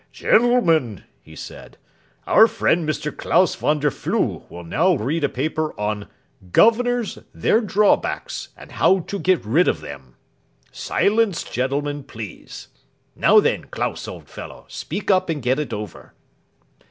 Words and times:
"Gentlemen," 0.11 1.03
he 1.21 1.35
said, 1.35 1.77
"our 2.25 2.47
friend 2.47 2.89
Mr. 2.89 3.15
Klaus 3.15 3.53
von 3.53 3.79
der 3.79 3.91
Flue 3.91 4.41
will 4.49 4.63
now 4.63 4.95
read 4.95 5.23
a 5.23 5.29
paper 5.29 5.79
on 5.79 6.07
'Governors 6.51 7.19
their 7.35 7.61
drawbacks, 7.61 8.49
and 8.57 8.71
how 8.71 9.01
to 9.01 9.19
get 9.19 9.45
rid 9.45 9.67
of 9.67 9.81
them.' 9.81 10.15
Silence, 10.71 11.43
gentlemen, 11.43 12.03
please. 12.03 12.69
Now, 13.15 13.39
then, 13.39 13.65
Klaus, 13.65 14.07
old 14.07 14.27
fellow, 14.27 14.65
speak 14.69 15.11
up 15.11 15.29
and 15.29 15.39
get 15.39 15.59
it 15.59 15.71
over." 15.71 16.15